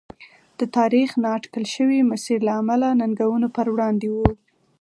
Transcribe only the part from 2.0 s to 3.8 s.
مسیر له امله ننګونو پر